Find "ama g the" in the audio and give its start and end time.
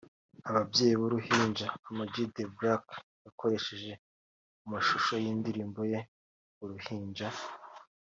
1.87-2.43